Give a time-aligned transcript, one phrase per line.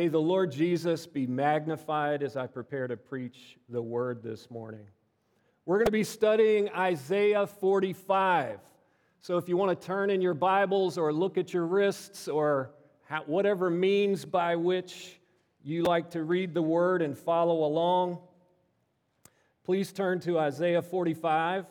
[0.00, 4.86] May the Lord Jesus be magnified as I prepare to preach the word this morning.
[5.66, 8.60] We're going to be studying Isaiah 45.
[9.20, 12.70] So if you want to turn in your Bibles or look at your wrists or
[13.26, 15.20] whatever means by which
[15.62, 18.20] you like to read the word and follow along,
[19.66, 21.66] please turn to Isaiah 45.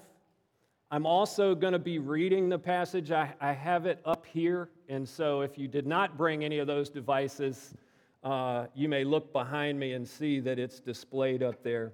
[0.91, 3.09] I'm also going to be reading the passage.
[3.09, 4.69] I, I, have it up here.
[4.87, 7.73] And so if you did not bring any of those devices,
[8.23, 11.93] uh, you may look behind me and see that it's displayed up there.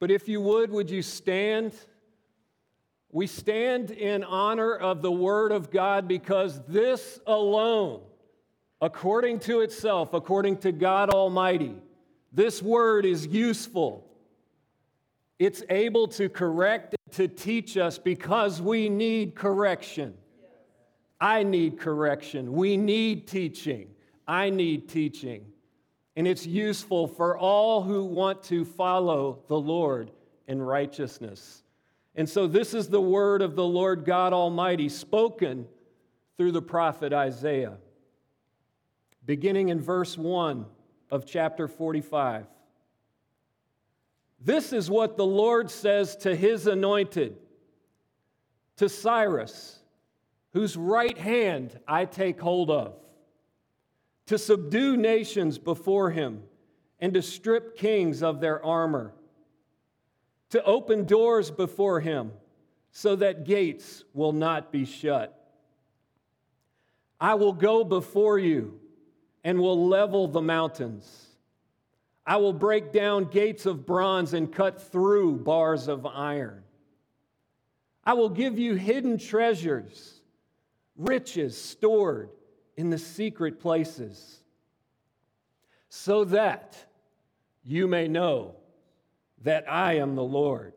[0.00, 1.72] But if you would, would you stand?
[3.10, 8.02] We stand in honor of the Word of God because this alone,
[8.80, 11.74] according to itself, according to God Almighty,
[12.32, 14.04] this Word is useful.
[15.38, 20.14] It's able to correct, to teach us because we need correction.
[21.20, 22.52] I need correction.
[22.52, 23.88] We need teaching.
[24.28, 25.46] I need teaching.
[26.14, 30.10] And it's useful for all who want to follow the Lord
[30.46, 31.62] in righteousness.
[32.14, 35.66] And so, this is the word of the Lord God Almighty spoken
[36.36, 37.78] through the prophet Isaiah.
[39.24, 40.66] Beginning in verse 1
[41.10, 42.46] of chapter 45.
[44.40, 47.36] This is what the Lord says to his anointed,
[48.76, 49.78] to Cyrus,
[50.52, 52.94] whose right hand I take hold of,
[54.28, 56.42] to subdue nations before him
[57.00, 59.14] and to strip kings of their armor,
[60.50, 62.30] to open doors before him
[62.92, 65.34] so that gates will not be shut.
[67.18, 68.78] I will go before you
[69.44, 71.28] and will level the mountains.
[72.26, 76.64] I will break down gates of bronze and cut through bars of iron.
[78.04, 80.20] I will give you hidden treasures,
[80.98, 82.28] riches stored
[82.78, 84.38] in the secret places,
[85.88, 86.76] so that
[87.64, 88.54] you may know
[89.42, 90.74] that I am the Lord,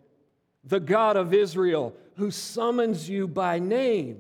[0.64, 4.18] the God of Israel, who summons you by name.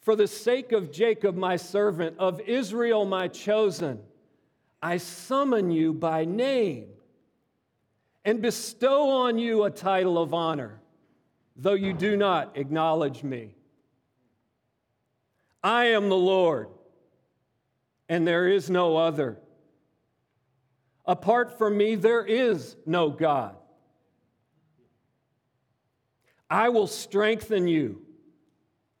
[0.00, 4.00] For the sake of Jacob, my servant, of Israel, my chosen,
[4.82, 6.86] I summon you by name
[8.24, 10.80] and bestow on you a title of honor,
[11.56, 13.54] though you do not acknowledge me.
[15.62, 16.68] I am the Lord,
[18.08, 19.38] and there is no other.
[21.04, 23.56] Apart from me, there is no God.
[26.50, 28.02] I will strengthen you,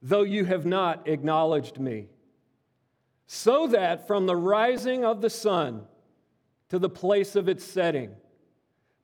[0.00, 2.08] though you have not acknowledged me
[3.34, 5.82] so that from the rising of the sun
[6.68, 8.10] to the place of its setting,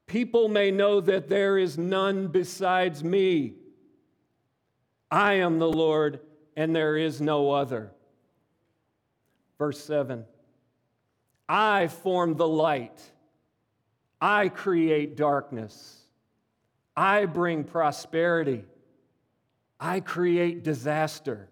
[0.07, 3.55] people may know that there is none besides me.
[5.11, 6.21] I am the Lord,
[6.59, 7.93] and there is no other.
[9.59, 10.25] Verse 7
[11.49, 13.01] I form the light,
[14.21, 15.97] I create darkness,
[16.97, 18.65] I bring prosperity,
[19.79, 21.49] I create disaster.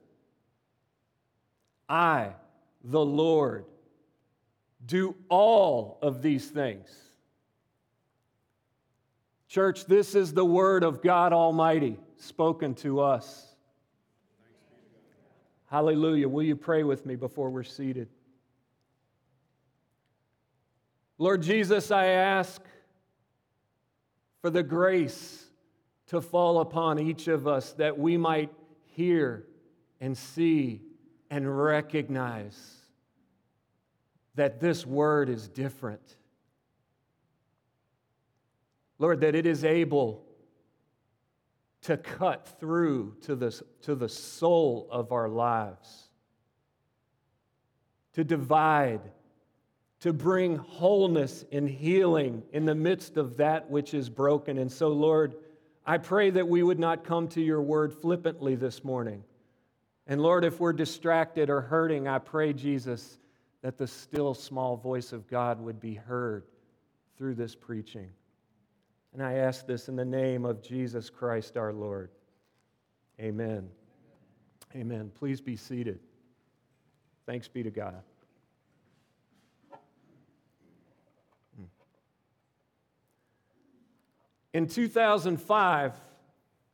[1.89, 2.33] I
[2.83, 3.65] the Lord
[4.85, 6.89] do all of these things.
[9.47, 13.56] Church, this is the word of God Almighty spoken to us.
[15.67, 16.29] Hallelujah.
[16.29, 18.09] Will you pray with me before we're seated?
[21.19, 22.63] Lord Jesus, I ask
[24.41, 25.47] for the grace
[26.09, 28.53] to fall upon each of us that we might
[28.85, 29.45] hear
[30.01, 30.83] and see
[31.31, 32.77] and recognize
[34.37, 36.17] that this word is different.
[38.99, 40.26] Lord, that it is able
[41.87, 46.09] to cut through to the, to the soul of our lives,
[48.15, 49.01] to divide,
[50.01, 54.59] to bring wholeness and healing in the midst of that which is broken.
[54.59, 55.37] And so, Lord,
[55.87, 59.23] I pray that we would not come to your word flippantly this morning.
[60.09, 63.21] And Lord, if we're distracted or hurting, I pray, Jesus,
[63.63, 66.43] that the still small voice of God would be heard
[67.17, 68.11] through this preaching.
[69.17, 72.11] And I ask this in the name of Jesus Christ our Lord.
[73.19, 73.67] Amen.
[74.75, 75.11] Amen.
[75.15, 76.01] Please be seated.
[77.25, 78.03] Thanks be to God.
[84.53, 85.95] In 2005,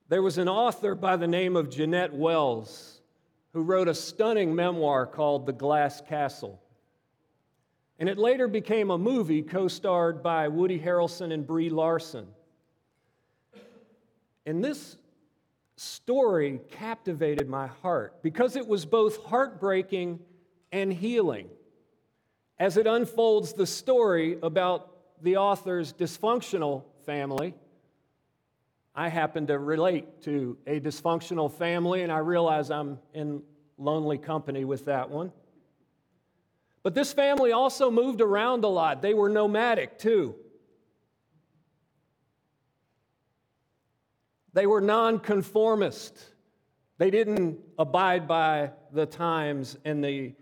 [0.09, 3.03] there was an author by the name of Jeannette Walls
[3.53, 6.61] who wrote a stunning memoir called The Glass Castle.
[8.03, 12.27] And it later became a movie co starred by Woody Harrelson and Brie Larson.
[14.45, 14.97] And this
[15.77, 20.19] story captivated my heart because it was both heartbreaking
[20.73, 21.49] and healing
[22.59, 24.91] as it unfolds the story about
[25.23, 27.55] the author's dysfunctional family.
[28.97, 33.45] I happen to relate to a dysfunctional family, and I realize I'm in
[33.79, 35.31] lonely company with that one.
[36.83, 39.03] But this family also moved around a lot.
[39.03, 40.35] They were nomadic too.
[44.53, 46.19] They were nonconformist.
[46.99, 50.35] They didn't abide by the times and the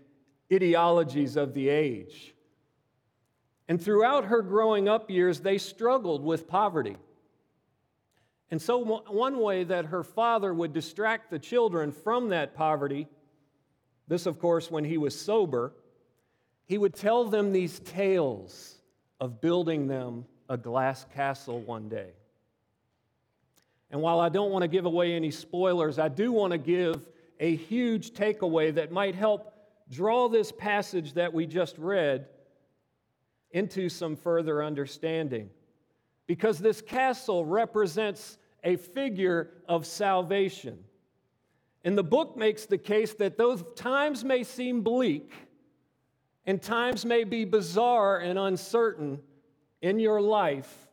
[0.51, 2.35] ideologies of the age.
[3.67, 6.97] And throughout her growing up years, they struggled with poverty.
[8.49, 13.07] And so, one way that her father would distract the children from that poverty,
[14.09, 15.73] this, of course, when he was sober,
[16.71, 18.75] he would tell them these tales
[19.19, 22.11] of building them a glass castle one day.
[23.89, 27.09] And while I don't want to give away any spoilers, I do want to give
[27.41, 29.53] a huge takeaway that might help
[29.89, 32.27] draw this passage that we just read
[33.51, 35.49] into some further understanding.
[36.25, 40.79] Because this castle represents a figure of salvation.
[41.83, 45.33] And the book makes the case that those times may seem bleak
[46.45, 49.19] and times may be bizarre and uncertain
[49.81, 50.87] in your life.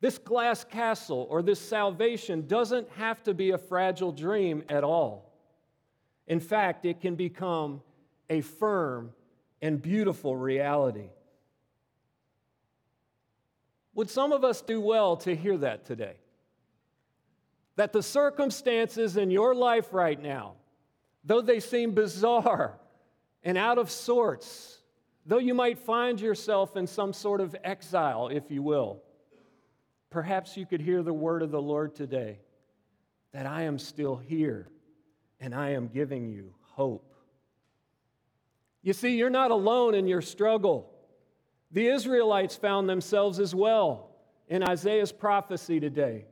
[0.00, 5.32] This glass castle or this salvation doesn't have to be a fragile dream at all.
[6.26, 7.82] In fact, it can become
[8.30, 9.12] a firm
[9.60, 11.10] and beautiful reality.
[13.94, 16.14] Would some of us do well to hear that today?
[17.74, 20.54] That the circumstances in your life right now,
[21.24, 22.78] though they seem bizarre
[23.42, 24.78] and out of sorts,
[25.26, 29.02] though you might find yourself in some sort of exile, if you will,
[30.10, 32.40] perhaps you could hear the word of the Lord today
[33.32, 34.68] that I am still here
[35.40, 37.14] and I am giving you hope.
[38.82, 40.90] You see, you're not alone in your struggle.
[41.70, 44.10] The Israelites found themselves as well
[44.48, 46.24] in Isaiah's prophecy today.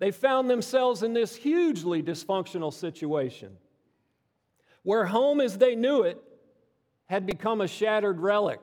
[0.00, 3.56] They found themselves in this hugely dysfunctional situation
[4.84, 6.22] where home as they knew it
[7.06, 8.60] had become a shattered relic.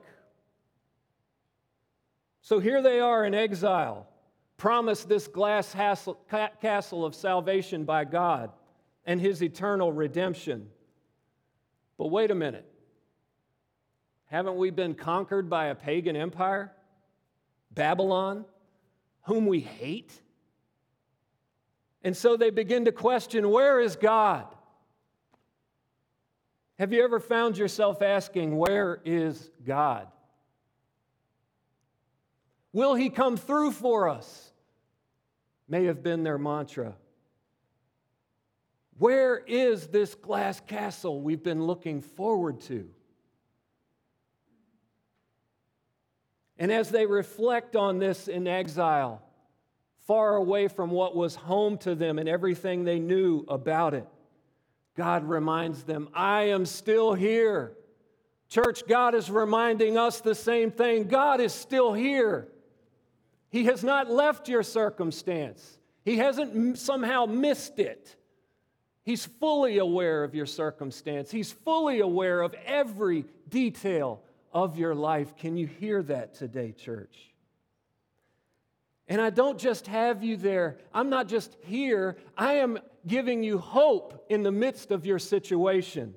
[2.42, 4.08] So here they are in exile,
[4.58, 5.76] promised this glass
[6.62, 8.52] castle of salvation by God
[9.06, 10.70] and his eternal redemption.
[11.98, 12.68] But wait a minute.
[14.26, 16.72] Haven't we been conquered by a pagan empire?
[17.72, 18.46] Babylon,
[19.24, 20.12] whom we hate?
[22.04, 24.48] And so they begin to question where is God?
[26.82, 30.08] Have you ever found yourself asking, Where is God?
[32.74, 34.52] Will he come through for us?
[35.68, 36.96] May have been their mantra.
[38.98, 42.90] Where is this glass castle we've been looking forward to?
[46.58, 49.22] And as they reflect on this in exile,
[50.08, 54.08] far away from what was home to them and everything they knew about it,
[54.96, 57.74] God reminds them, I am still here.
[58.50, 61.08] Church, God is reminding us the same thing.
[61.08, 62.50] God is still here.
[63.50, 68.16] He has not left your circumstance, He hasn't somehow missed it.
[69.04, 74.22] He's fully aware of your circumstance, He's fully aware of every detail
[74.54, 75.36] of your life.
[75.38, 77.32] Can you hear that today, church?
[79.08, 80.78] And I don't just have you there.
[80.94, 82.18] I'm not just here.
[82.38, 86.14] I am giving you hope in the midst of your situation.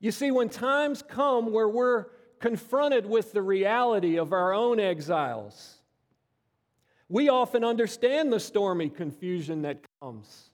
[0.00, 2.06] You see, when times come where we're
[2.38, 5.78] confronted with the reality of our own exiles,
[7.08, 10.50] we often understand the stormy confusion that comes.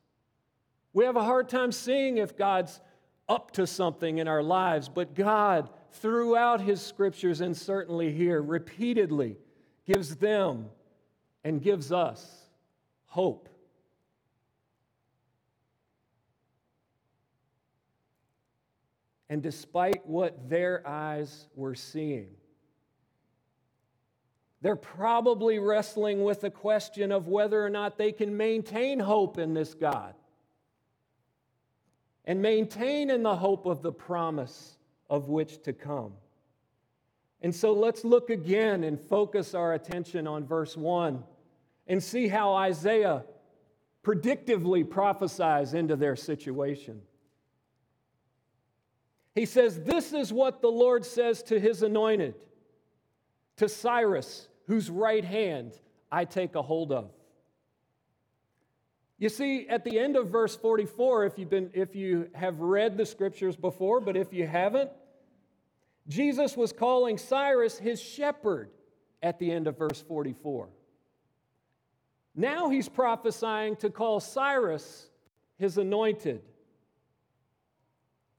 [0.93, 2.81] We have a hard time seeing if God's
[3.29, 9.37] up to something in our lives, but God, throughout His scriptures and certainly here, repeatedly
[9.87, 10.67] gives them
[11.43, 12.45] and gives us
[13.07, 13.49] hope.
[19.29, 22.29] And despite what their eyes were seeing,
[24.61, 29.53] they're probably wrestling with the question of whether or not they can maintain hope in
[29.53, 30.15] this God
[32.25, 34.79] and maintain in the hope of the promise
[35.11, 36.15] of which to come.
[37.43, 41.23] And so let's look again and focus our attention on verse 1
[41.87, 43.25] and see how Isaiah
[44.03, 47.03] predictively prophesies into their situation.
[49.35, 52.35] He says, This is what the Lord says to his anointed,
[53.57, 55.73] to Cyrus, whose right hand
[56.11, 57.11] I take a hold of.
[59.19, 62.97] You see, at the end of verse 44, if, you've been, if you have read
[62.97, 64.91] the scriptures before, but if you haven't,
[66.09, 68.71] Jesus was calling Cyrus his shepherd
[69.23, 70.69] at the end of verse 44.
[72.35, 75.09] Now he's prophesying to call Cyrus
[75.57, 76.43] his anointed.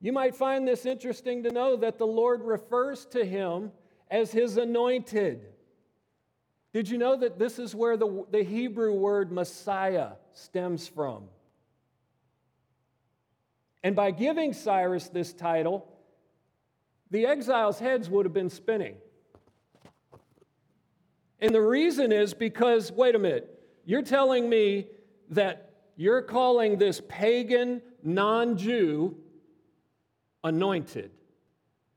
[0.02, 3.72] You might find this interesting to know that the Lord refers to him
[4.12, 5.42] as his anointed.
[6.74, 11.24] Did you know that this is where the, the Hebrew word Messiah stems from?
[13.84, 15.88] And by giving Cyrus this title,
[17.12, 18.96] the exiles' heads would have been spinning.
[21.40, 24.88] And the reason is because, wait a minute, you're telling me
[25.30, 29.16] that you're calling this pagan non Jew
[30.46, 31.10] anointed,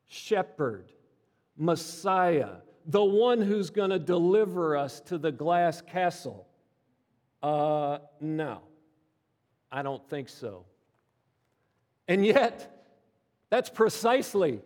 [0.07, 0.91] shepherd,
[1.57, 6.49] Messiah, the one who's going to deliver us to the glass castle.
[7.43, 8.63] Uh, no,
[9.71, 10.65] I don't think so.
[12.09, 12.87] And yet,
[13.51, 14.63] that's precisely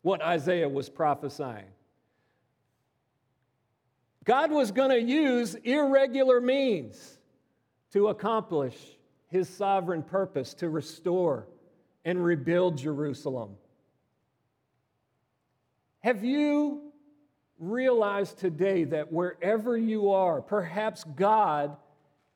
[0.00, 1.66] what Isaiah was prophesying.
[4.24, 7.18] God was going to use irregular means
[7.92, 8.76] to accomplish
[9.28, 11.46] his sovereign purpose to restore
[12.04, 13.56] and rebuild Jerusalem.
[16.00, 16.92] Have you
[17.58, 21.76] realized today that wherever you are, perhaps God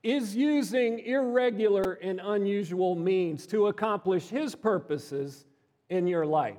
[0.02, 5.46] is using irregular and unusual means to accomplish his purposes
[5.88, 6.58] in your life?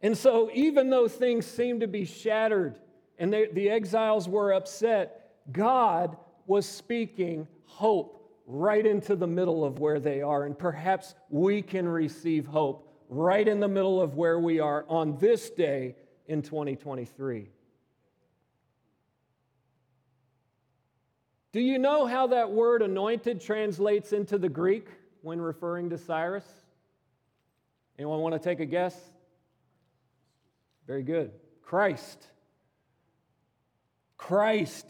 [0.00, 2.78] And so, even though things seemed to be shattered
[3.18, 6.16] and they, the exiles were upset, God
[6.48, 10.44] was speaking hope right into the middle of where they are.
[10.44, 15.18] And perhaps we can receive hope right in the middle of where we are on
[15.18, 15.94] this day
[16.26, 17.50] in 2023.
[21.52, 24.86] Do you know how that word anointed translates into the Greek
[25.22, 26.44] when referring to Cyrus?
[27.98, 28.94] Anyone want to take a guess?
[30.86, 31.32] Very good.
[31.62, 32.26] Christ.
[34.16, 34.86] Christ.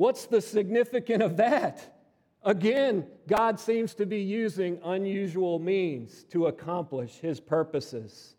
[0.00, 2.00] What's the significance of that?
[2.42, 8.34] Again, God seems to be using unusual means to accomplish his purposes.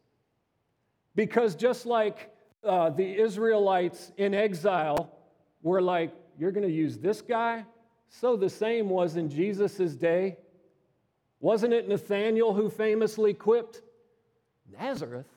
[1.14, 5.16] Because just like uh, the Israelites in exile
[5.62, 7.64] were like, you're going to use this guy,
[8.10, 10.38] so the same was in Jesus' day.
[11.42, 13.84] Wasn't it Nathaniel who famously quipped,
[14.80, 15.30] Nazareth?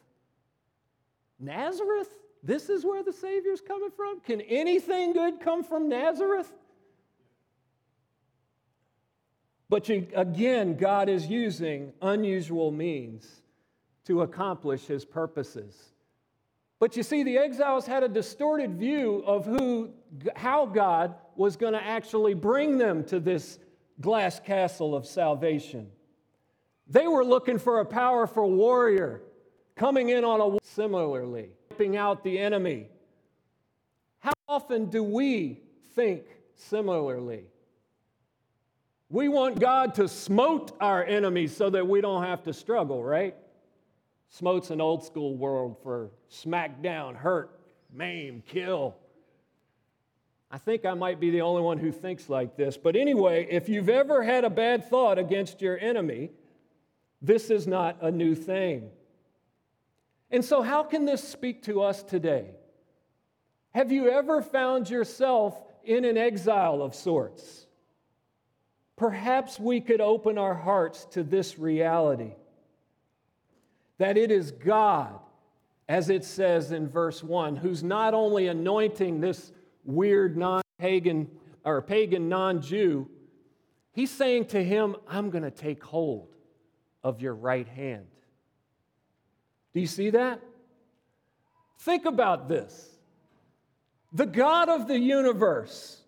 [1.39, 2.09] Nazareth?
[2.45, 4.21] This is where the Savior's coming from?
[4.21, 6.53] Can anything good come from Nazareth?
[9.71, 13.41] But you, again, God is using unusual means
[14.05, 15.75] to accomplish his purposes.
[16.79, 19.91] But you see, the exiles had a distorted view of who,
[20.37, 23.59] how God was going to actually bring them to this
[24.03, 25.89] glass castle of salvation.
[26.87, 29.23] They were looking for a powerful warrior
[29.77, 32.87] coming in on a similarly, wiping out the enemy.
[34.21, 35.61] How often do we
[35.97, 36.23] think
[36.55, 37.47] similarly?
[39.09, 43.35] We want God to smote our enemies so that we don't have to struggle, right?
[44.29, 47.59] Smote's an old school word for smack down, hurt,
[47.93, 48.95] maim, kill.
[50.53, 52.77] I think I might be the only one who thinks like this.
[52.77, 56.31] But anyway, if you've ever had a bad thought against your enemy,
[57.21, 58.91] this is not a new thing.
[60.35, 62.57] And so, how can this speak to us today?
[63.71, 67.69] Have you ever found yourself in an exile of sorts?
[68.97, 72.33] Perhaps we could open our hearts to this reality
[73.99, 75.21] that it is God,
[75.89, 79.53] as it says in verse 1, who's not only anointing this
[79.85, 81.31] weird non pagan
[81.65, 83.09] or pagan non Jew,
[83.93, 86.35] he's saying to him, I'm going to take hold
[87.05, 88.07] of your right hand.
[89.75, 90.41] Do you see that?
[91.81, 92.91] Think about this.
[94.13, 96.01] The God of the universe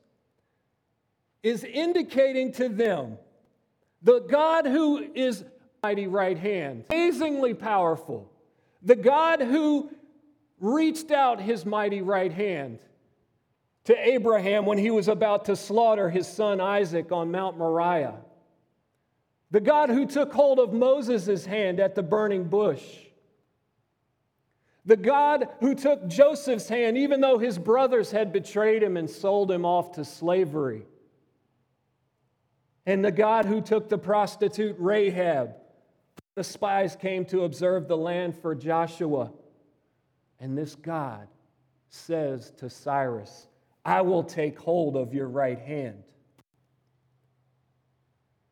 [1.42, 3.18] is indicating to them
[4.02, 5.44] the God who is
[5.82, 8.30] mighty right hand, amazingly powerful,
[8.82, 9.90] the God who
[10.60, 12.78] reached out his mighty right hand
[13.84, 18.16] to Abraham when he was about to slaughter his son Isaac on Mount Moriah,
[19.50, 23.05] the God who took hold of Moses' hand at the burning bush
[24.86, 29.50] the God who took Joseph's hand, even though his brothers had betrayed him and sold
[29.50, 30.86] him off to slavery.
[32.86, 35.56] And the God who took the prostitute Rahab.
[36.36, 39.32] The spies came to observe the land for Joshua.
[40.38, 41.26] And this God
[41.88, 43.48] says to Cyrus,
[43.84, 46.04] I will take hold of your right hand.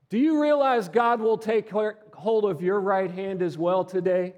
[0.08, 4.34] Do you realize God will take hold of your right hand as well today?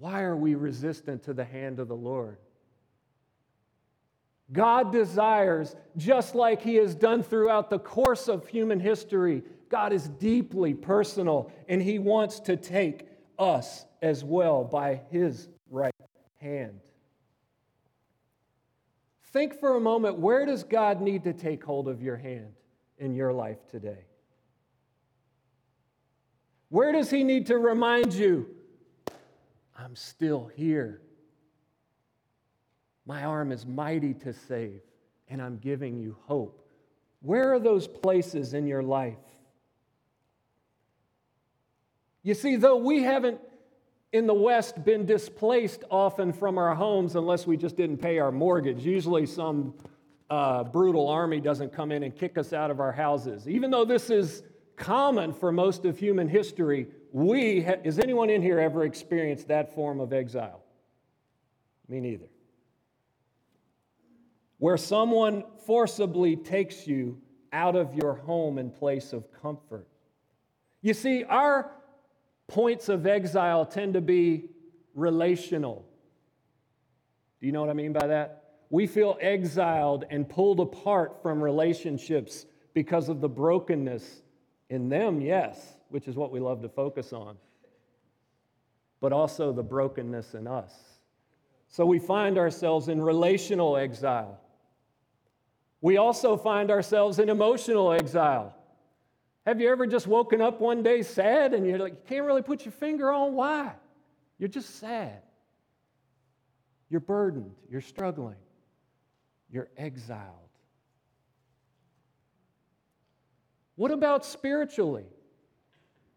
[0.00, 2.38] Why are we resistant to the hand of the Lord?
[4.50, 10.08] God desires, just like He has done throughout the course of human history, God is
[10.08, 15.94] deeply personal and He wants to take us as well by His right
[16.38, 16.80] hand.
[19.34, 22.54] Think for a moment where does God need to take hold of your hand
[22.98, 24.06] in your life today?
[26.70, 28.48] Where does He need to remind you,
[29.82, 31.00] I'm still here?
[33.06, 34.82] My arm is mighty to save,
[35.28, 36.68] and I'm giving you hope.
[37.22, 39.18] Where are those places in your life?
[42.22, 43.40] You see, though we haven't
[44.12, 48.32] in the West been displaced often from our homes unless we just didn't pay our
[48.32, 49.74] mortgage, usually some
[50.28, 53.48] uh, brutal army doesn't come in and kick us out of our houses.
[53.48, 54.42] Even though this is
[54.76, 60.00] common for most of human history, we, has anyone in here ever experienced that form
[60.00, 60.62] of exile?
[61.88, 62.26] Me neither
[64.60, 67.18] where someone forcibly takes you
[67.52, 69.88] out of your home and place of comfort.
[70.82, 71.72] You see, our
[72.46, 74.50] points of exile tend to be
[74.94, 75.86] relational.
[77.40, 78.44] Do you know what I mean by that?
[78.68, 84.20] We feel exiled and pulled apart from relationships because of the brokenness
[84.70, 87.36] in them, yes, which is what we love to focus on,
[89.00, 90.72] but also the brokenness in us.
[91.68, 94.40] So we find ourselves in relational exile.
[95.80, 98.56] We also find ourselves in emotional exile.
[99.46, 102.42] Have you ever just woken up one day sad and you're like, you can't really
[102.42, 103.72] put your finger on why?
[104.38, 105.22] You're just sad.
[106.90, 107.54] You're burdened.
[107.70, 108.36] You're struggling.
[109.50, 110.49] You're exiled.
[113.80, 115.06] What about spiritually?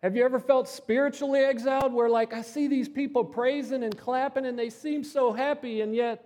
[0.01, 4.45] Have you ever felt spiritually exiled where, like, I see these people praising and clapping
[4.45, 6.25] and they seem so happy, and yet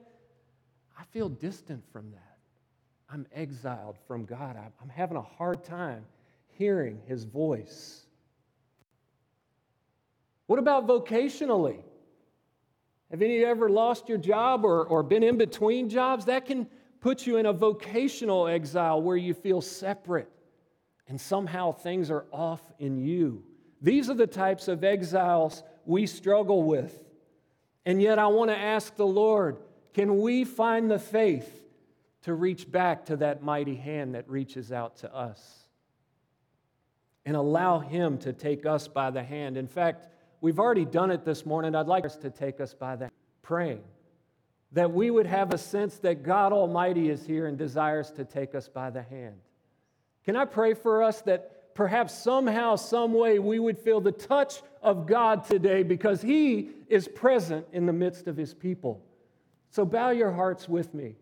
[0.98, 2.38] I feel distant from that?
[3.08, 4.58] I'm exiled from God.
[4.82, 6.06] I'm having a hard time
[6.58, 8.08] hearing his voice.
[10.48, 11.84] What about vocationally?
[13.12, 16.26] Have any of you ever lost your job or, or been in between jobs?
[16.26, 16.68] That can
[17.00, 20.32] put you in a vocational exile where you feel separate
[21.08, 23.44] and somehow things are off in you.
[23.82, 27.04] These are the types of exiles we struggle with.
[27.86, 29.58] And yet, I want to ask the Lord
[29.94, 31.64] can we find the faith
[32.24, 35.68] to reach back to that mighty hand that reaches out to us
[37.26, 39.58] and allow Him to take us by the hand.
[39.58, 40.08] In fact,
[40.42, 41.76] we've already done it this morning.
[41.76, 43.10] I'd like us to take us by the
[43.42, 43.84] praying
[44.74, 48.54] that we would have a sense that God Almighty is here and desires to take
[48.54, 49.40] us by the hand.
[50.28, 54.62] Can I pray for us that perhaps somehow, some way, we would feel the touch
[54.82, 59.02] of God today because He is present in the midst of His people?
[59.70, 61.16] So bow your hearts with me.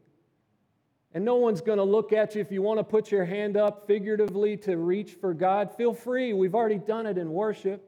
[1.13, 3.57] And no one's going to look at you if you want to put your hand
[3.57, 5.77] up figuratively to reach for God.
[5.77, 6.33] Feel free.
[6.33, 7.87] We've already done it in worship.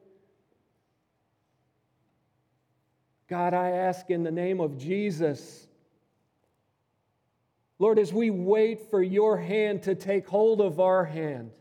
[3.28, 5.67] God, I ask in the name of Jesus,
[7.80, 11.52] Lord, as we wait for your hand to take hold of our hand,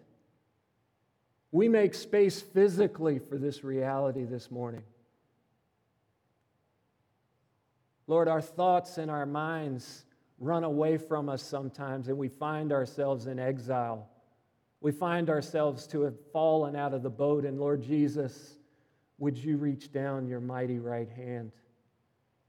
[1.50, 4.82] we make space physically for this reality this morning.
[8.06, 10.04] Lord, our thoughts and our minds
[10.38, 14.08] run away from us sometimes and we find ourselves in exile.
[14.80, 17.44] We find ourselves to have fallen out of the boat.
[17.44, 18.56] And Lord Jesus,
[19.18, 21.52] would you reach down your mighty right hand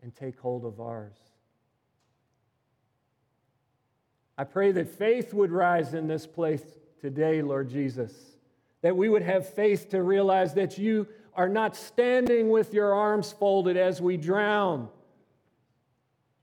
[0.04, 1.18] and take hold of ours?
[4.38, 6.64] I pray that faith would rise in this place
[7.02, 8.14] today, Lord Jesus,
[8.82, 13.32] that we would have faith to realize that you are not standing with your arms
[13.32, 14.90] folded as we drown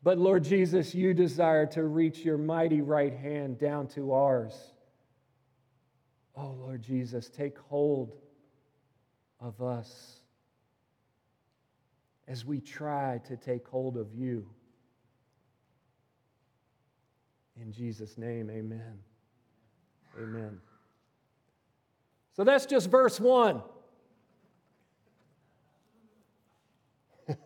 [0.04, 4.52] but Lord Jesus, you desire to reach your mighty right hand down to ours.
[6.36, 8.12] Oh, Lord Jesus, take hold
[9.40, 10.20] of us
[12.28, 14.46] as we try to take hold of you.
[17.60, 18.98] In Jesus' name, amen.
[20.20, 20.60] Amen.
[22.36, 23.62] So that's just verse 1.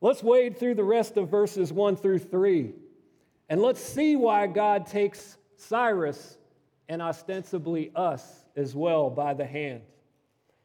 [0.00, 2.74] Let's wade through the rest of verses 1 through 3
[3.52, 6.38] and let's see why God takes Cyrus
[6.88, 9.82] and ostensibly us as well by the hand.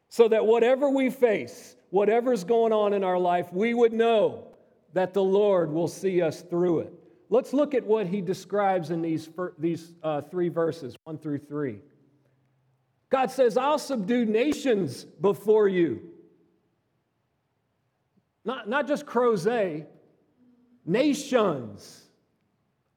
[0.08, 4.48] So that whatever we face, whatever's going on in our life, we would know
[4.98, 6.94] that the Lord will see us through it.
[7.30, 9.30] let's look at what he describes in these,
[9.60, 11.80] these uh, three verses, one through three.
[13.10, 16.02] God says, I'll subdue nations before you.
[18.44, 19.88] Not, not just crozet,
[20.86, 22.06] nations.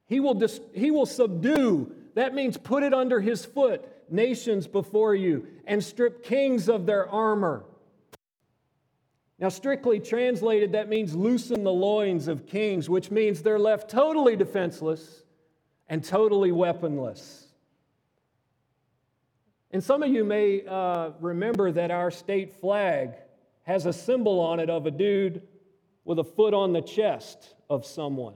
[0.07, 5.15] He will, dis- he will subdue, that means put it under his foot, nations before
[5.15, 7.63] you, and strip kings of their armor.
[9.41, 14.35] Now, strictly translated, that means loosen the loins of kings, which means they're left totally
[14.35, 15.23] defenseless
[15.89, 17.47] and totally weaponless.
[19.71, 23.15] And some of you may uh, remember that our state flag
[23.63, 25.41] has a symbol on it of a dude
[26.05, 28.35] with a foot on the chest of someone.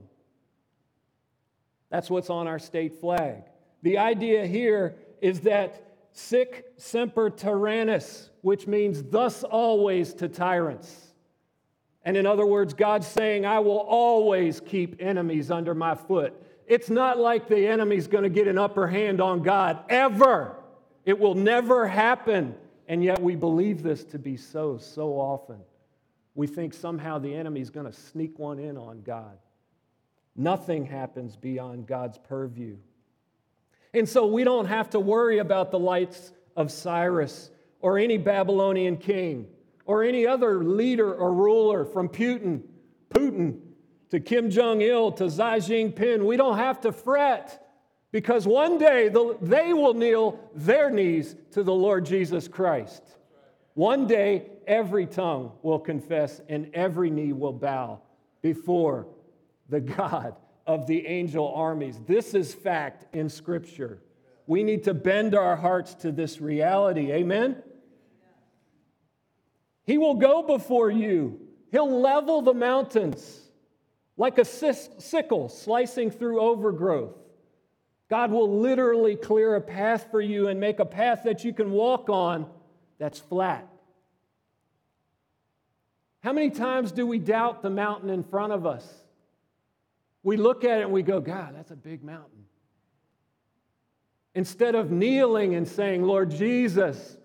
[1.91, 3.43] That's what's on our state flag.
[3.83, 11.13] The idea here is that sic semper tyrannis, which means thus always to tyrants.
[12.03, 16.33] And in other words, God's saying, I will always keep enemies under my foot.
[16.67, 20.55] It's not like the enemy's going to get an upper hand on God, ever.
[21.03, 22.55] It will never happen.
[22.87, 25.59] And yet we believe this to be so, so often.
[26.35, 29.37] We think somehow the enemy's going to sneak one in on God.
[30.35, 32.77] Nothing happens beyond God's purview.
[33.93, 37.49] And so we don't have to worry about the lights of Cyrus
[37.81, 39.47] or any Babylonian king
[39.85, 42.61] or any other leader or ruler from Putin,
[43.09, 43.59] Putin
[44.09, 46.25] to Kim Jong il to Xi Jinping.
[46.25, 47.61] We don't have to fret
[48.11, 49.09] because one day
[49.41, 53.03] they will kneel their knees to the Lord Jesus Christ.
[53.73, 57.99] One day, every tongue will confess and every knee will bow
[58.41, 59.07] before
[59.67, 61.99] the God of the angel armies.
[62.07, 63.99] This is fact in Scripture.
[64.47, 67.11] We need to bend our hearts to this reality.
[67.11, 67.61] Amen?
[69.83, 71.39] He will go before you,
[71.71, 73.41] He'll level the mountains
[74.17, 77.15] like a sickle slicing through overgrowth.
[78.09, 81.71] God will literally clear a path for you and make a path that you can
[81.71, 82.47] walk on
[82.97, 83.67] that's flat.
[86.21, 88.87] How many times do we doubt the mountain in front of us?
[90.23, 92.34] We look at it and we go, God, that's a big mountain.
[94.35, 97.17] Instead of kneeling and saying, Lord Jesus,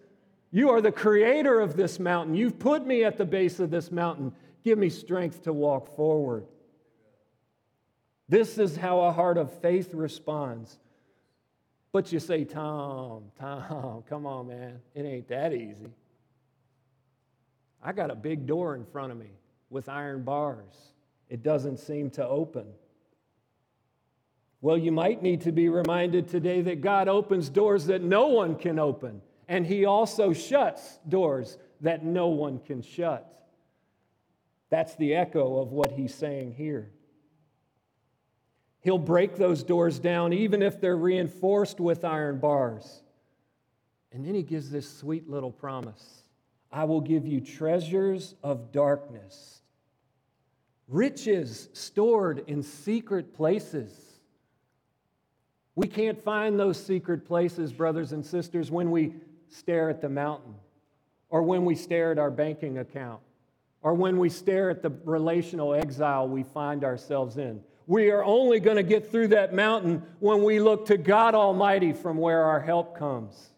[0.53, 2.35] you are the creator of this mountain.
[2.35, 4.33] You've put me at the base of this mountain.
[4.65, 6.47] Give me strength to walk forward.
[8.29, 10.79] This is how a heart of faith responds.
[11.93, 14.81] But you say, Tom, Tom, come on, man.
[14.95, 15.91] It ain't that easy.
[17.83, 19.31] I got a big door in front of me
[19.69, 20.93] with iron bars.
[21.29, 22.67] It doesn't seem to open.
[24.63, 28.57] Well, you might need to be reminded today that God opens doors that no one
[28.57, 33.27] can open, and He also shuts doors that no one can shut.
[34.69, 36.91] That's the echo of what He's saying here.
[38.81, 43.03] He'll break those doors down, even if they're reinforced with iron bars.
[44.13, 46.25] And then he gives this sweet little promise
[46.73, 49.63] I will give you treasures of darkness,
[50.89, 54.10] riches stored in secret places.
[55.75, 59.15] We can't find those secret places, brothers and sisters, when we
[59.49, 60.55] stare at the mountain,
[61.29, 63.21] or when we stare at our banking account,
[63.83, 67.63] or when we stare at the relational exile we find ourselves in.
[67.87, 71.93] We are only going to get through that mountain when we look to God Almighty
[71.93, 73.51] from where our help comes.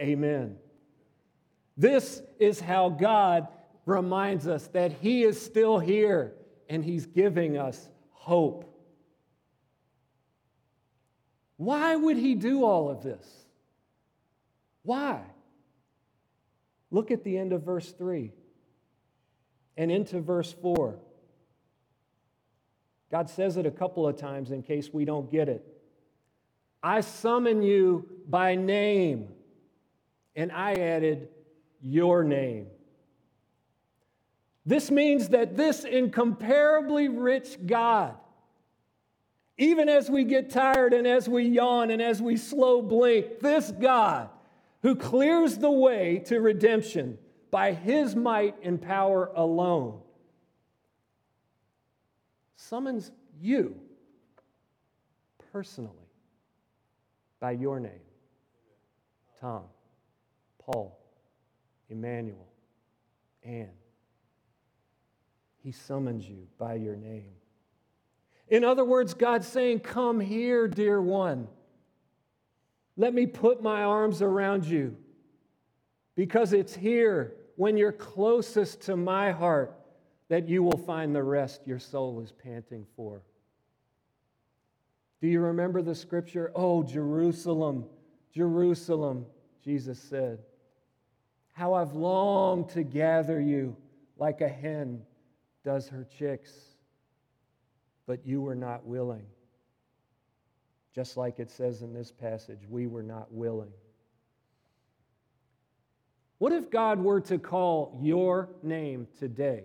[0.00, 0.56] Amen.
[1.76, 3.48] This is how God
[3.86, 6.34] reminds us that He is still here
[6.68, 8.75] and He's giving us hope.
[11.56, 13.26] Why would He do all of this?
[14.82, 15.22] Why?
[16.90, 18.32] Look at the end of verse 3
[19.76, 20.98] and into verse 4.
[23.10, 25.64] God says it a couple of times in case we don't get it.
[26.82, 29.28] I summon you by name.
[30.34, 31.28] And I added,
[31.80, 32.66] your name.
[34.64, 38.16] This means that this incomparably rich God,
[39.58, 43.70] even as we get tired and as we yawn and as we slow blink, this
[43.72, 44.28] God
[44.82, 47.18] who clears the way to redemption
[47.50, 50.00] by his might and power alone
[52.56, 53.74] summons you
[55.52, 56.10] personally
[57.40, 58.06] by your name
[59.40, 59.64] Tom,
[60.58, 60.98] Paul,
[61.88, 62.48] Emmanuel,
[63.42, 63.68] Anne.
[65.62, 67.34] He summons you by your name.
[68.48, 71.48] In other words, God's saying, Come here, dear one.
[72.96, 74.96] Let me put my arms around you
[76.14, 79.74] because it's here when you're closest to my heart
[80.28, 83.22] that you will find the rest your soul is panting for.
[85.20, 86.52] Do you remember the scripture?
[86.54, 87.84] Oh, Jerusalem,
[88.32, 89.26] Jerusalem,
[89.62, 90.38] Jesus said,
[91.56, 93.76] how I've longed to gather you
[94.18, 95.00] like a hen
[95.64, 96.52] does her chicks,
[98.06, 99.26] but you were not willing.
[100.94, 103.72] Just like it says in this passage, we were not willing.
[106.38, 109.64] What if God were to call your name today?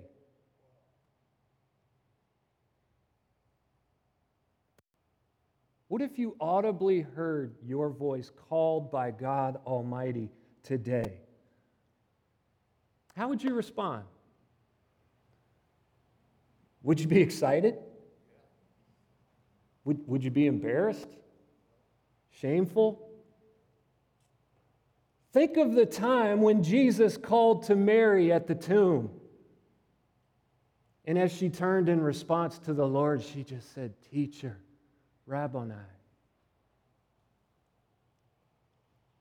[5.88, 10.30] What if you audibly heard your voice called by God Almighty
[10.64, 11.20] today?
[13.16, 14.06] How would you respond?
[16.84, 17.76] Would you be excited?
[19.86, 21.08] Would, would you be embarrassed?
[22.30, 23.08] Shameful?
[25.34, 29.10] Think of the time when Jesus called to Mary at the tomb.
[31.06, 34.58] And as she turned in response to the Lord, she just said, Teacher,
[35.26, 35.74] Rabboni.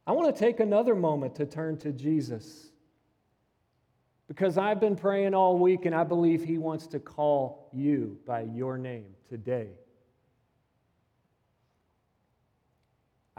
[0.06, 2.70] I want to take another moment to turn to Jesus
[4.26, 8.42] because I've been praying all week and I believe He wants to call you by
[8.42, 9.68] your name today.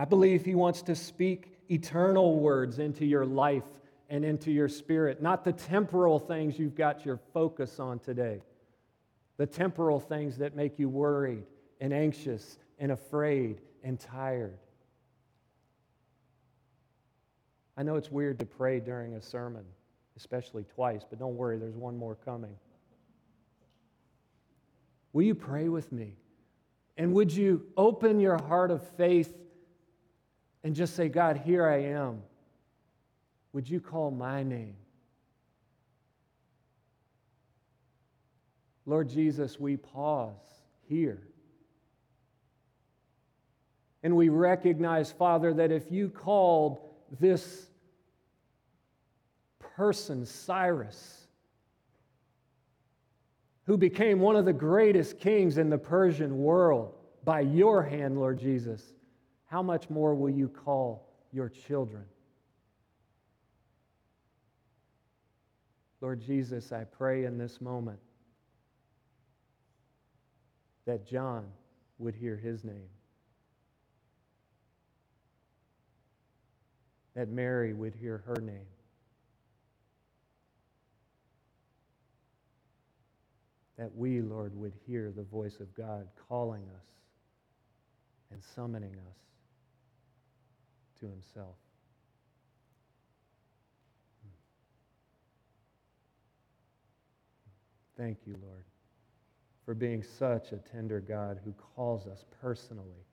[0.01, 3.67] I believe He wants to speak eternal words into your life
[4.09, 8.41] and into your spirit, not the temporal things you've got your focus on today,
[9.37, 11.43] the temporal things that make you worried
[11.79, 14.57] and anxious and afraid and tired.
[17.77, 19.65] I know it's weird to pray during a sermon,
[20.17, 22.55] especially twice, but don't worry, there's one more coming.
[25.13, 26.15] Will you pray with me?
[26.97, 29.37] And would you open your heart of faith
[30.63, 32.21] and just say, God, here I am.
[33.53, 34.75] Would you call my name?
[38.85, 40.35] Lord Jesus, we pause
[40.87, 41.21] here.
[44.03, 46.79] And we recognize, Father, that if you called
[47.19, 47.67] this
[49.59, 51.27] person, Cyrus,
[53.65, 58.39] who became one of the greatest kings in the Persian world by your hand, Lord
[58.39, 58.83] Jesus,
[59.51, 62.05] how much more will you call your children?
[65.99, 67.99] Lord Jesus, I pray in this moment
[70.85, 71.47] that John
[71.99, 72.87] would hear his name,
[77.13, 78.65] that Mary would hear her name.
[83.77, 86.85] That we, Lord, would hear the voice of God calling us
[88.31, 89.30] and summoning us
[91.01, 91.55] to himself.
[97.97, 98.63] Thank you, Lord,
[99.65, 103.05] for being such a tender God who calls us personally.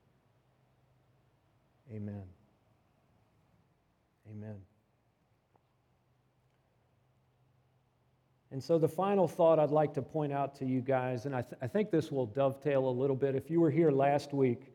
[1.93, 2.23] Amen.
[4.31, 4.55] Amen.
[8.51, 11.41] And so, the final thought I'd like to point out to you guys, and I,
[11.43, 13.35] th- I think this will dovetail a little bit.
[13.35, 14.73] If you were here last week,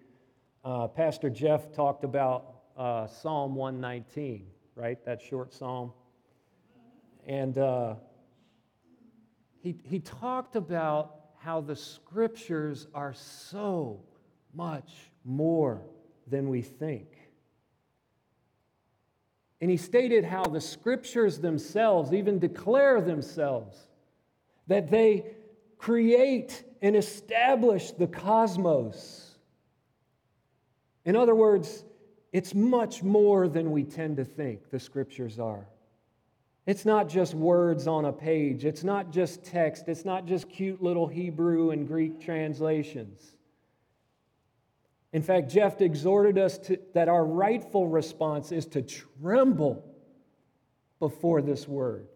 [0.64, 5.04] uh, Pastor Jeff talked about uh, Psalm 119, right?
[5.04, 5.92] That short psalm.
[7.26, 7.94] And uh,
[9.62, 14.00] he, he talked about how the scriptures are so
[14.52, 15.82] much more
[16.26, 17.08] than we think.
[19.60, 23.88] And he stated how the scriptures themselves even declare themselves
[24.66, 25.24] that they
[25.78, 29.38] create and establish the cosmos.
[31.04, 31.84] In other words,
[32.34, 35.68] it's much more than we tend to think the scriptures are.
[36.66, 40.82] It's not just words on a page, it's not just text, it's not just cute
[40.82, 43.36] little Hebrew and Greek translations.
[45.12, 49.84] In fact, Jeff exhorted us to, that our rightful response is to tremble
[50.98, 52.08] before this word.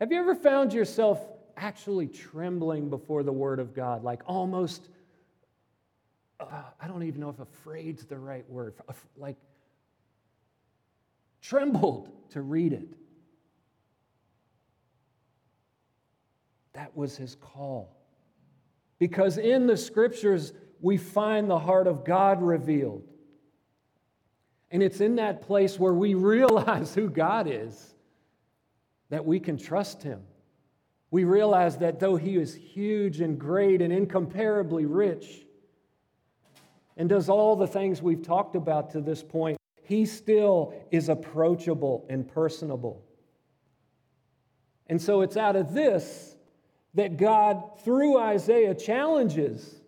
[0.00, 1.20] Have you ever found yourself
[1.56, 4.88] actually trembling before the word of God, like almost
[6.50, 8.74] uh, I don't even know if afraid's the right word,
[9.16, 9.36] like
[11.40, 12.88] trembled to read it.
[16.72, 17.96] That was his call.
[18.98, 23.04] Because in the scriptures, we find the heart of God revealed.
[24.70, 27.94] And it's in that place where we realize who God is
[29.10, 30.22] that we can trust him.
[31.10, 35.44] We realize that though he is huge and great and incomparably rich,
[36.96, 42.06] and does all the things we've talked about to this point, he still is approachable
[42.08, 43.04] and personable.
[44.86, 46.36] And so it's out of this
[46.94, 49.80] that God, through Isaiah, challenges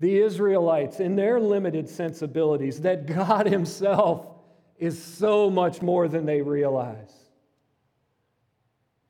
[0.00, 4.26] the Israelites in their limited sensibilities that God Himself
[4.78, 7.12] is so much more than they realize.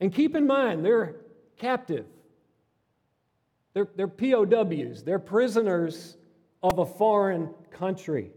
[0.00, 1.16] And keep in mind, they're
[1.56, 2.06] captive.
[3.72, 6.16] They're, they're POWs, they're prisoners
[6.68, 8.30] of a foreign country.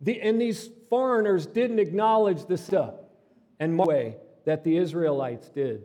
[0.00, 2.94] The, and these foreigners didn't acknowledge the stuff
[3.58, 5.84] and way that the Israelites did.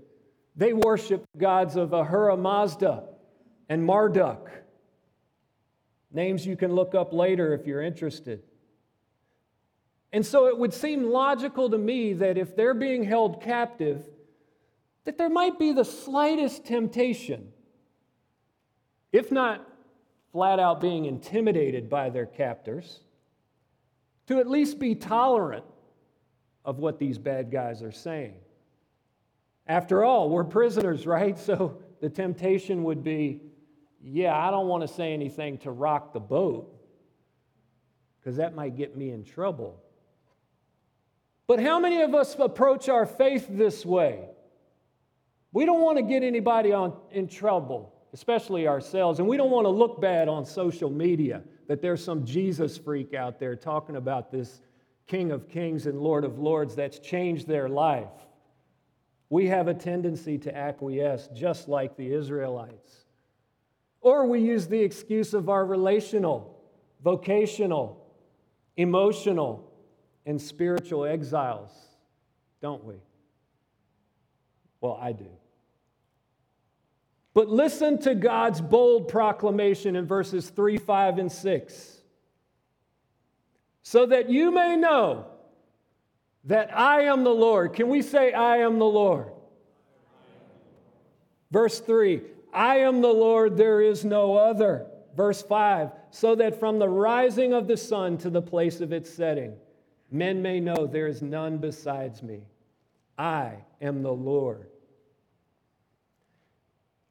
[0.55, 3.03] They worshiped gods of Ahura Mazda
[3.69, 4.49] and Marduk.
[6.11, 8.41] Names you can look up later if you're interested.
[10.11, 14.03] And so it would seem logical to me that if they're being held captive,
[15.05, 17.51] that there might be the slightest temptation,
[19.11, 19.65] if not
[20.31, 22.99] flat out being intimidated by their captors,
[24.27, 25.65] to at least be tolerant
[26.65, 28.35] of what these bad guys are saying.
[29.67, 31.37] After all, we're prisoners, right?
[31.37, 33.41] So the temptation would be
[34.01, 36.73] yeah, I don't want to say anything to rock the boat
[38.19, 39.81] because that might get me in trouble.
[41.47, 44.25] But how many of us approach our faith this way?
[45.51, 49.65] We don't want to get anybody on, in trouble, especially ourselves, and we don't want
[49.65, 54.31] to look bad on social media that there's some Jesus freak out there talking about
[54.31, 54.61] this
[55.07, 58.07] King of Kings and Lord of Lords that's changed their life.
[59.29, 63.05] We have a tendency to acquiesce just like the Israelites.
[64.01, 66.59] Or we use the excuse of our relational,
[67.03, 68.07] vocational,
[68.77, 69.71] emotional,
[70.25, 71.71] and spiritual exiles,
[72.61, 72.95] don't we?
[74.81, 75.29] Well, I do.
[77.33, 82.01] But listen to God's bold proclamation in verses 3, 5, and 6.
[83.83, 85.25] So that you may know
[86.45, 87.73] that I am the Lord.
[87.73, 89.31] Can we say, I am the Lord?
[91.51, 92.21] Verse 3
[92.53, 94.87] I am the Lord, there is no other.
[95.15, 99.09] Verse 5 So that from the rising of the sun to the place of its
[99.09, 99.53] setting,
[100.11, 102.41] men may know there is none besides me.
[103.17, 104.69] I am the Lord.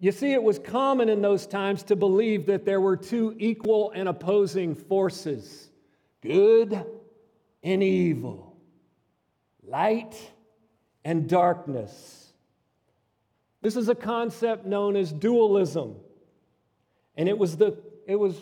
[0.00, 3.90] You see, it was common in those times to believe that there were two equal
[3.90, 5.70] and opposing forces
[6.20, 6.84] good
[7.62, 8.56] and evil,
[9.62, 10.14] light
[11.04, 12.32] and darkness.
[13.60, 15.96] This is a concept known as dualism.
[17.16, 18.36] And it was the, it was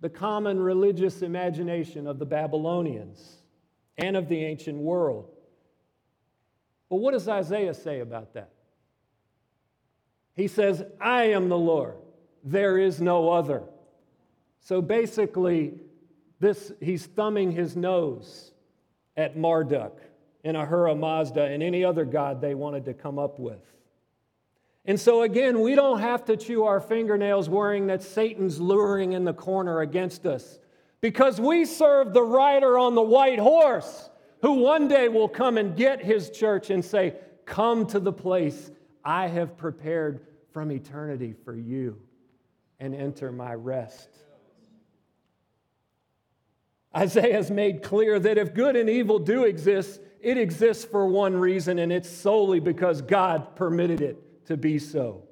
[0.00, 3.36] the common religious imagination of the Babylonians
[3.96, 5.30] and of the ancient world.
[6.90, 8.50] But what does Isaiah say about that?
[10.36, 11.96] He says, I am the Lord,
[12.44, 13.62] there is no other.
[14.60, 15.74] So basically,
[16.38, 18.52] this, he's thumbing his nose
[19.16, 19.98] at Marduk
[20.44, 23.60] and Ahura Mazda and any other god they wanted to come up with.
[24.84, 29.24] And so, again, we don't have to chew our fingernails worrying that Satan's luring in
[29.24, 30.60] the corner against us
[31.00, 34.10] because we serve the rider on the white horse
[34.42, 37.14] who one day will come and get his church and say,
[37.46, 38.70] Come to the place
[39.06, 41.96] I have prepared from eternity for you
[42.80, 44.08] and enter my rest.
[46.94, 51.36] Isaiah has made clear that if good and evil do exist, it exists for one
[51.36, 55.22] reason, and it's solely because God permitted it to be so.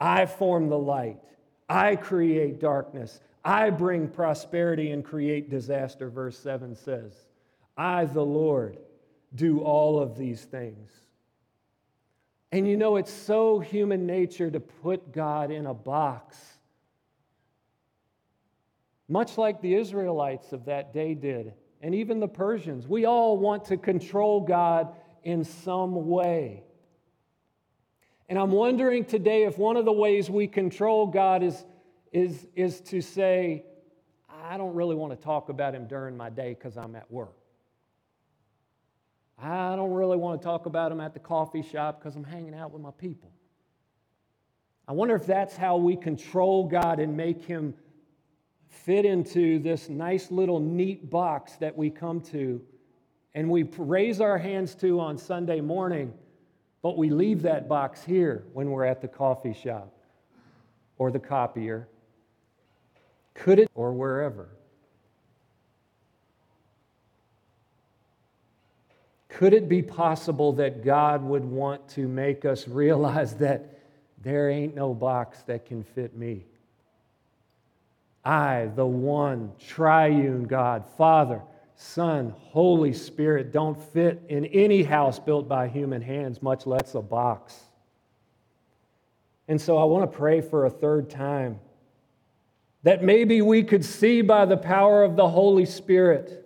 [0.00, 1.20] I form the light,
[1.68, 7.12] I create darkness, I bring prosperity and create disaster, verse 7 says.
[7.76, 8.78] I, the Lord,
[9.34, 10.90] do all of these things.
[12.54, 16.38] And you know, it's so human nature to put God in a box
[19.08, 22.86] much like the Israelites of that day did, and even the Persians.
[22.86, 26.62] We all want to control God in some way.
[28.28, 31.64] And I'm wondering today if one of the ways we control God is,
[32.12, 33.64] is, is to say,
[34.30, 37.34] I don't really want to talk about him during my day because I'm at work.
[39.38, 42.54] I don't really want to talk about him at the coffee shop because I'm hanging
[42.54, 43.30] out with my people.
[44.86, 47.74] I wonder if that's how we control God and make him
[48.68, 52.60] fit into this nice little neat box that we come to
[53.34, 56.12] and we raise our hands to on Sunday morning,
[56.82, 59.92] but we leave that box here when we're at the coffee shop
[60.98, 61.88] or the copier.
[63.34, 64.50] Could it, or wherever?
[69.34, 73.80] Could it be possible that God would want to make us realize that
[74.22, 76.44] there ain't no box that can fit me?
[78.24, 81.42] I, the one triune God, Father,
[81.74, 87.02] Son, Holy Spirit, don't fit in any house built by human hands, much less a
[87.02, 87.58] box.
[89.48, 91.58] And so I want to pray for a third time
[92.84, 96.43] that maybe we could see by the power of the Holy Spirit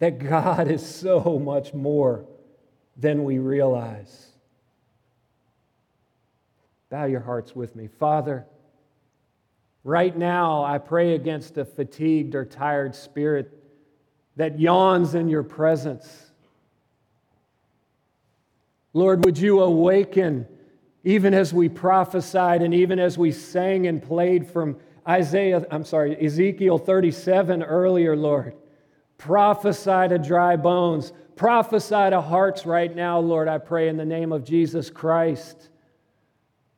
[0.00, 2.24] that God is so much more
[2.96, 4.26] than we realize.
[6.88, 7.86] Bow your hearts with me.
[7.86, 8.44] Father,
[9.84, 13.56] right now I pray against a fatigued or tired spirit
[14.36, 16.32] that yawns in your presence.
[18.92, 20.48] Lord, would you awaken,
[21.04, 26.16] even as we prophesied and even as we sang and played from Isaiah, I'm sorry,
[26.24, 28.54] Ezekiel 37 earlier, Lord.
[29.20, 31.12] Prophesy to dry bones.
[31.36, 35.68] Prophesy to hearts right now, Lord, I pray in the name of Jesus Christ.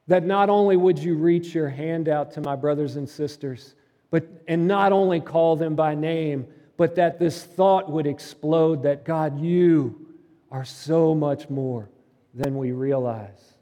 [0.09, 3.77] That not only would you reach your hand out to my brothers and sisters,
[4.11, 9.05] but and not only call them by name, but that this thought would explode that
[9.05, 10.09] God, you
[10.51, 11.89] are so much more
[12.35, 13.55] than we realize.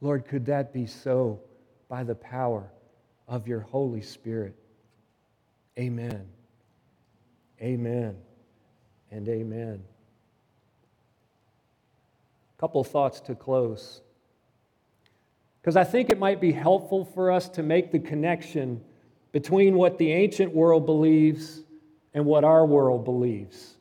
[0.00, 1.40] Lord, could that be so
[1.88, 2.68] by the power
[3.28, 4.59] of your Holy Spirit?
[5.80, 6.26] Amen.
[7.62, 8.14] Amen.
[9.10, 9.82] And amen.
[12.56, 14.02] A couple thoughts to close.
[15.60, 18.82] Because I think it might be helpful for us to make the connection
[19.32, 21.62] between what the ancient world believes
[22.12, 23.76] and what our world believes.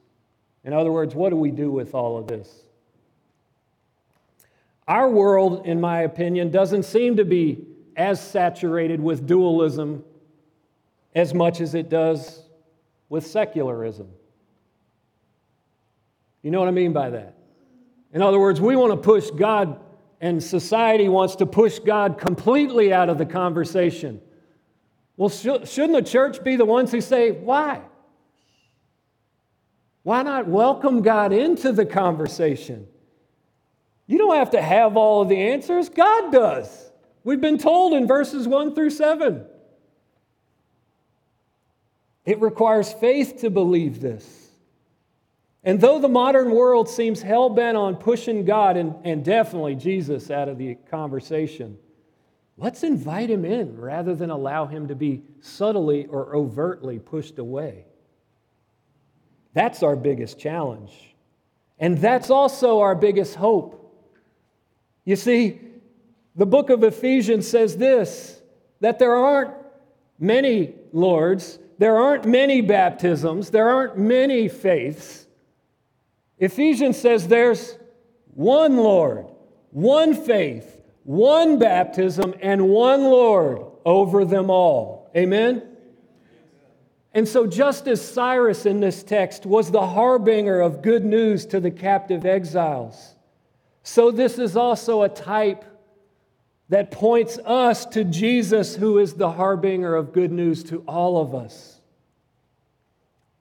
[0.63, 2.63] In other words, what do we do with all of this?
[4.87, 7.65] Our world, in my opinion, doesn't seem to be
[7.97, 10.05] as saturated with dualism
[11.15, 12.43] as much as it does
[13.09, 14.07] with secularism.
[16.41, 17.35] You know what I mean by that?
[18.13, 19.79] In other words, we want to push God,
[20.21, 24.21] and society wants to push God completely out of the conversation.
[25.17, 27.81] Well, shouldn't the church be the ones who say, why?
[30.03, 32.87] Why not welcome God into the conversation?
[34.07, 36.91] You don't have to have all of the answers, God does.
[37.23, 39.45] We've been told in verses 1 through 7.
[42.25, 44.49] It requires faith to believe this.
[45.63, 50.31] And though the modern world seems hell bent on pushing God and, and definitely Jesus
[50.31, 51.77] out of the conversation,
[52.57, 57.85] let's invite him in rather than allow him to be subtly or overtly pushed away.
[59.53, 60.93] That's our biggest challenge.
[61.79, 63.75] And that's also our biggest hope.
[65.05, 65.59] You see,
[66.35, 68.41] the book of Ephesians says this
[68.79, 69.51] that there aren't
[70.19, 75.25] many Lords, there aren't many baptisms, there aren't many faiths.
[76.37, 77.77] Ephesians says there's
[78.35, 79.25] one Lord,
[79.71, 85.09] one faith, one baptism, and one Lord over them all.
[85.15, 85.63] Amen?
[87.13, 91.61] And so, just as Cyrus in this text was the harbinger of good news to
[91.61, 93.15] the captive exiles,
[93.83, 95.63] so this is also a type
[96.69, 101.33] that points us to Jesus, who is the harbinger of good news to all of
[101.33, 101.81] us.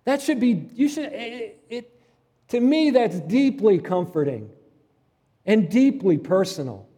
[0.05, 2.01] That should be, you should, it, it
[2.49, 4.51] to me, that's deeply comforting
[5.45, 6.89] and deeply personal.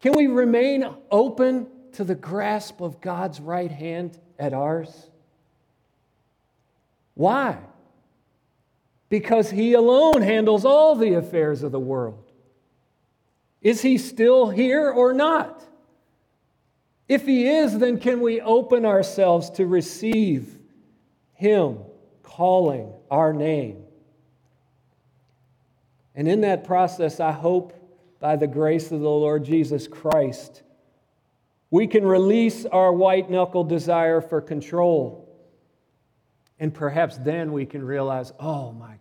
[0.00, 5.10] Can we remain open to the grasp of God's right hand at ours?
[7.14, 7.58] Why?
[9.08, 12.31] Because He alone handles all the affairs of the world.
[13.62, 15.62] Is He still here or not?
[17.08, 20.58] If He is, then can we open ourselves to receive
[21.34, 21.78] Him
[22.22, 23.84] calling our name?
[26.14, 27.72] And in that process, I hope
[28.20, 30.62] by the grace of the Lord Jesus Christ,
[31.70, 35.28] we can release our white knuckle desire for control.
[36.58, 38.96] And perhaps then we can realize, oh my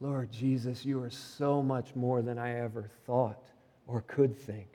[0.00, 3.44] Lord Jesus, you are so much more than I ever thought
[3.86, 4.68] or could think.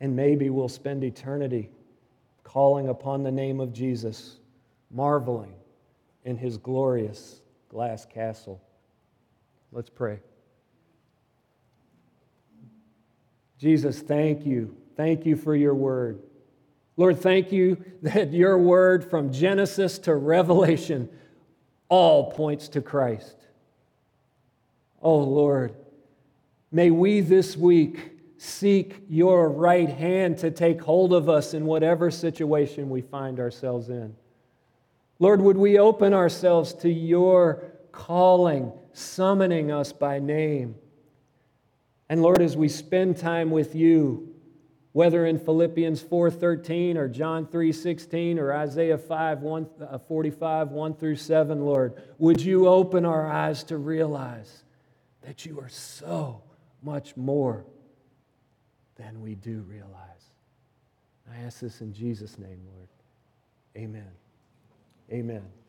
[0.00, 1.70] And maybe we'll spend eternity
[2.44, 4.36] calling upon the name of Jesus,
[4.90, 5.52] marveling
[6.24, 8.62] in his glorious glass castle.
[9.72, 10.20] Let's pray.
[13.58, 14.76] Jesus, thank you.
[14.96, 16.22] Thank you for your word.
[16.96, 21.08] Lord, thank you that your word from Genesis to Revelation
[21.90, 23.36] all points to Christ.
[25.02, 25.74] Oh, Lord,
[26.72, 32.10] may we this week seek your right hand to take hold of us in whatever
[32.10, 34.16] situation we find ourselves in.
[35.18, 40.76] Lord, would we open ourselves to your calling, summoning us by name?
[42.08, 44.29] And Lord, as we spend time with you,
[44.92, 51.16] whether in Philippians 4:13 or John 3:16 or Isaiah 5, 1, uh, 45, 1 through
[51.16, 54.64] 7, Lord, would you open our eyes to realize
[55.22, 56.42] that you are so
[56.82, 57.64] much more
[58.96, 60.32] than we do realize?
[61.30, 62.88] I ask this in Jesus' name, Lord.
[63.76, 64.10] Amen.
[65.12, 65.59] Amen.